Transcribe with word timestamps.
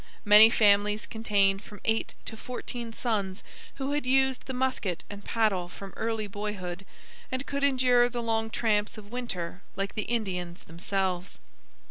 Many 0.25 0.49
families 0.49 1.05
contained 1.05 1.61
from 1.61 1.79
eight 1.85 2.15
to 2.25 2.35
fourteen 2.35 2.91
sons 2.91 3.43
who 3.75 3.91
had 3.91 4.03
used 4.07 4.47
the 4.47 4.53
musket 4.55 5.03
and 5.11 5.23
paddle 5.23 5.69
from 5.69 5.93
early 5.95 6.25
boyhood, 6.25 6.87
and 7.31 7.45
could 7.45 7.63
endure 7.63 8.09
the 8.09 8.23
long 8.23 8.49
tramps 8.49 8.97
of 8.97 9.11
winter 9.11 9.61
like 9.75 9.93
the 9.93 10.01
Indians 10.09 10.63
themselves. 10.63 11.37